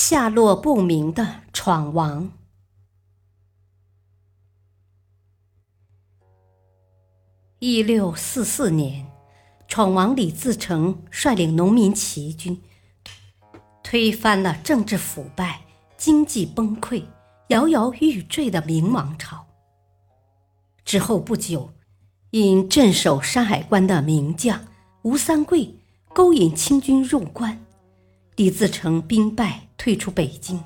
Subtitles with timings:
[0.00, 2.30] 下落不明的闯王。
[7.58, 9.10] 一六四四年，
[9.66, 12.62] 闯王李自成率领农民起义军，
[13.82, 15.62] 推翻了政治腐败、
[15.96, 17.02] 经济崩溃、
[17.48, 19.48] 摇摇欲坠的明王朝。
[20.84, 21.74] 之后不久，
[22.30, 24.64] 因镇守山海关的名将
[25.02, 25.80] 吴三桂
[26.14, 27.66] 勾引清军入关，
[28.38, 29.68] 李自成兵败。
[29.78, 30.60] 退出北京，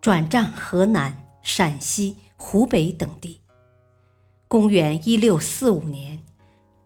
[0.00, 3.40] 转战河南、陕西、湖北等地。
[4.48, 6.20] 公元一六四五年，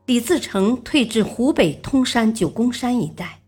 [0.04, 3.40] 李自成退至湖北通山九宫山一带，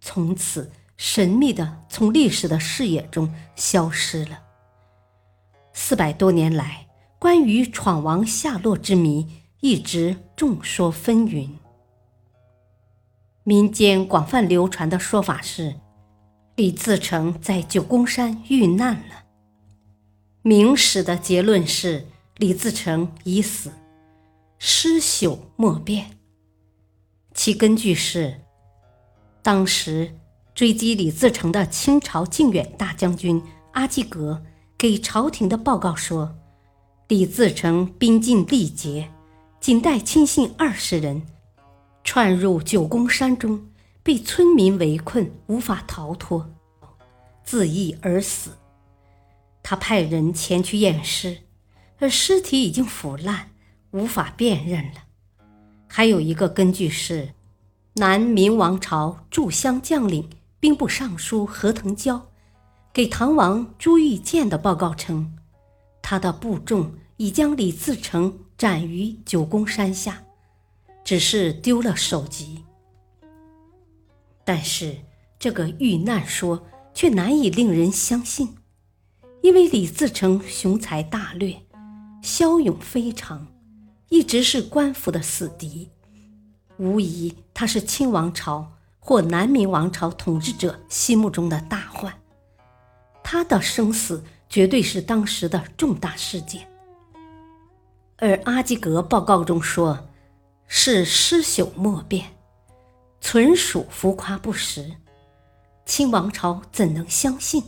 [0.00, 4.38] 从此神秘的从历史的视野中消失了。
[5.72, 6.86] 四百多年来，
[7.18, 9.26] 关于闯王下落之谜
[9.60, 11.50] 一直众说纷纭，
[13.48, 15.74] 民间广泛流传的说法是。
[16.56, 19.24] 李自成在九宫山遇难了。
[20.42, 22.04] 明史的结论是
[22.36, 23.72] 李自成已死，
[24.58, 26.18] 尸朽莫辨。
[27.32, 28.38] 其根据是，
[29.42, 30.12] 当时
[30.54, 34.42] 追击李自成的清朝靖远大将军阿济格
[34.76, 36.36] 给朝廷的报告说，
[37.06, 39.08] 李自成兵尽力竭，
[39.58, 41.22] 仅带亲信二十人，
[42.10, 43.68] 窜入九宫山中。
[44.02, 46.50] 被村民围困，无法逃脱，
[47.44, 48.52] 自缢而死。
[49.62, 51.36] 他派人前去验尸，
[51.98, 53.50] 而尸体已经腐烂，
[53.90, 55.02] 无法辨认了。
[55.86, 57.34] 还有一个根据是，
[57.96, 62.22] 南明王朝驻湘将领兵部尚书何腾蛟
[62.90, 65.36] 给唐王朱玉建的报告称，
[66.00, 70.22] 他的部众已将李自成斩于九宫山下，
[71.08, 72.66] 只是丢了首级。
[74.44, 74.94] 但是，
[75.38, 78.58] 这个遇难说却难以令人相信，
[79.40, 81.62] 因为李自成雄才大略，
[82.20, 83.46] 骁勇非常，
[84.10, 85.88] 一直是官府的死敌，
[86.76, 92.12] 无疑他是清王朝或南明王朝统治者心目中的大患，
[93.24, 96.68] 他的生死绝对是当时的重大事件。
[98.18, 100.06] 而阿基格报告中说，
[100.68, 102.36] 是尸朽莫辨。
[103.20, 104.92] 纯属浮夸不实，
[105.84, 107.62] 清王朝怎能相信？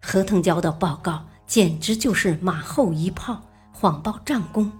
[0.00, 3.42] 何腾蛟的报告简直就是马后一炮，
[3.72, 4.70] 谎报战功。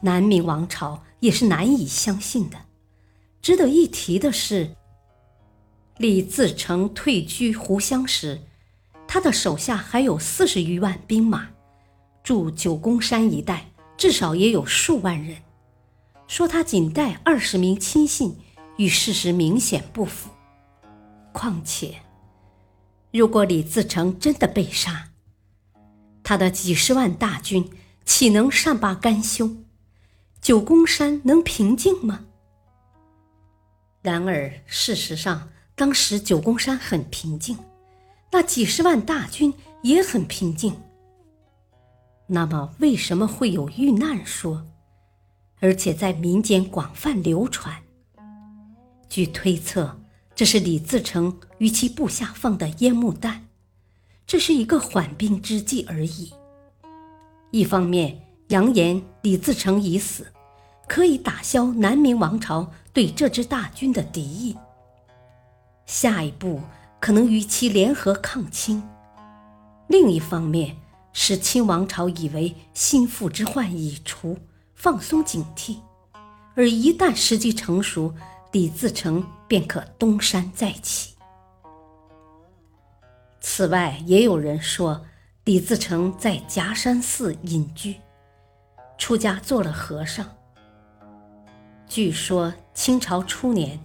[0.00, 2.56] 南明王朝也是难以相信的。
[3.40, 4.74] 值得一提的是，
[5.98, 8.40] 李自成退居湖湘时，
[9.06, 11.48] 他的手下还有四十余万兵马，
[12.24, 15.36] 驻九宫山一带至少也有数万人。
[16.28, 18.36] 说他仅带二十名亲信。
[18.78, 20.30] 与事实明显不符。
[21.32, 22.00] 况且，
[23.12, 25.08] 如果李自成真的被杀，
[26.22, 27.68] 他的几十万大军
[28.04, 29.50] 岂能善罢甘休？
[30.40, 32.24] 九宫山能平静吗？
[34.00, 37.58] 然而，事实上，当时九宫山很平静，
[38.30, 39.52] 那几十万大军
[39.82, 40.72] 也很平静。
[42.28, 44.64] 那么，为什么会有遇难说，
[45.60, 47.82] 而且在民间广泛流传？
[49.08, 50.00] 据推测，
[50.34, 53.46] 这是李自成与其部下放的烟幕弹，
[54.26, 56.32] 这是一个缓兵之计而已。
[57.50, 60.32] 一方面扬言李自成已死，
[60.86, 64.54] 可以打消南明王朝对这支大军的敌意；
[65.86, 66.60] 下一步
[67.00, 68.82] 可能与其联合抗清。
[69.88, 70.76] 另一方面，
[71.14, 74.36] 使清王朝以为心腹之患已除，
[74.78, 75.76] 放松警惕，
[76.54, 78.14] 而一旦时机成熟。
[78.52, 81.14] 李自成便可东山再起。
[83.42, 85.04] 此外，也有人说
[85.44, 87.96] 李自成在夹山寺隐居，
[88.96, 90.24] 出家做了和尚。
[91.86, 93.78] 据说清朝初年，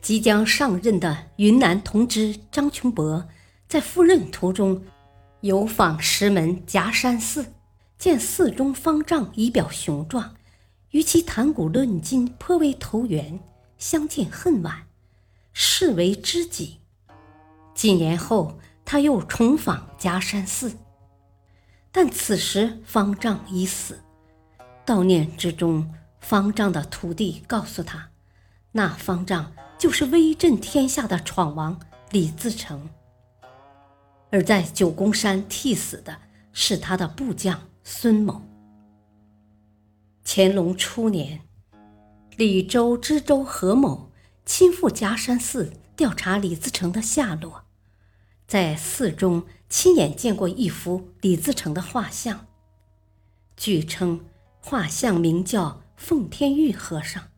[0.00, 3.22] 即将上任的云南同知张琼博，
[3.68, 4.82] 在赴任途中
[5.42, 7.44] 游访石门夹山寺，
[7.98, 10.36] 见寺中方丈仪表雄壮，
[10.92, 13.40] 与其谈古论今颇为投缘，
[13.76, 14.86] 相见恨晚，
[15.52, 16.78] 视为知己。
[17.74, 20.76] 几年后，他又重访夹山寺，
[21.90, 24.00] 但此时方丈已死。
[24.86, 28.10] 悼念之中，方丈的徒弟告诉他，
[28.70, 31.80] 那方丈就是威震天下的闯王
[32.12, 32.88] 李自成，
[34.30, 36.18] 而在九宫山替死的
[36.52, 38.42] 是他的部将孙某。
[40.22, 41.40] 乾隆初年，
[42.36, 44.12] 李州知州何某
[44.44, 47.64] 亲赴夹山寺调查李自成的下落，
[48.46, 52.46] 在寺中亲眼见过一幅李自成的画像。
[53.56, 54.20] 据称，
[54.60, 57.30] 画像名叫奉天玉和尚。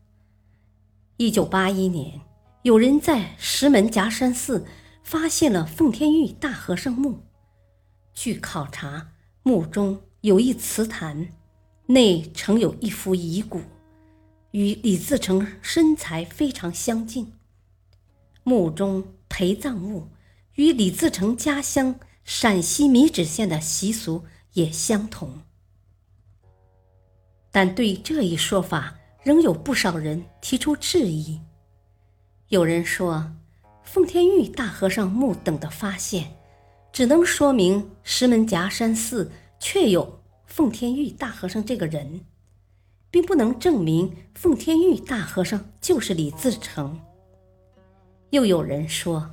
[1.16, 2.22] 一九八一年，
[2.62, 4.66] 有人在石门夹山寺
[5.04, 7.20] 发现了奉天玉大和尚墓。
[8.12, 9.12] 据考察，
[9.44, 11.28] 墓中有一祠坛。
[11.86, 13.60] 内曾有一幅遗骨，
[14.52, 17.32] 与李自成身材非常相近。
[18.44, 20.06] 墓中陪葬物
[20.54, 25.40] 与李自成家乡陕西米脂县的习俗也相同，
[27.50, 28.94] 但对这一说法
[29.24, 31.40] 仍有不少人提出质疑。
[32.50, 33.32] 有人说，
[33.82, 36.36] 奉天玉大和尚墓等的发现，
[36.92, 40.18] 只能说明石门夹山寺确有。
[40.46, 42.22] 奉天玉大和尚这个人，
[43.08, 46.98] 并不能证明奉天玉大和尚就是李自成。
[48.30, 49.30] 又有人说，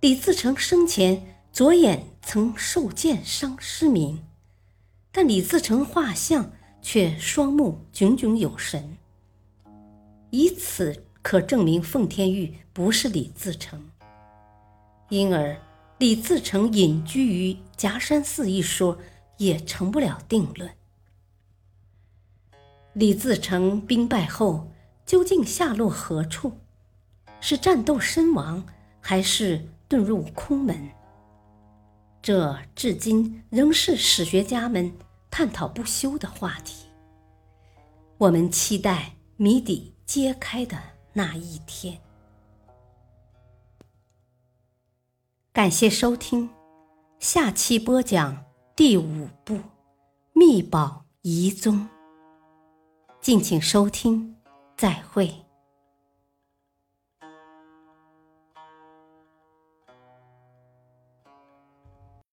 [0.00, 1.22] 李自成生前
[1.52, 4.24] 左眼曾受箭伤失明，
[5.12, 8.96] 但李自成画像却双目炯炯有神，
[10.30, 13.90] 以此可证明奉天玉不是李自成。
[15.10, 15.54] 因而，
[15.98, 18.96] 李自成隐居于夹山寺一说。
[19.36, 20.70] 也成不了定论。
[22.94, 24.70] 李自成兵败后
[25.04, 26.58] 究竟下落何处？
[27.40, 28.66] 是战斗身亡，
[29.00, 30.90] 还是遁入空门？
[32.22, 34.92] 这至今仍是史学家们
[35.30, 36.86] 探讨不休的话题。
[38.18, 40.76] 我们期待谜底揭开的
[41.12, 42.00] 那一天。
[45.52, 46.48] 感谢收听，
[47.20, 48.45] 下期播讲。
[48.76, 49.54] 第五部
[50.34, 51.76] 《密宝遗踪》，
[53.22, 54.36] 敬请收听，
[54.76, 55.45] 再会。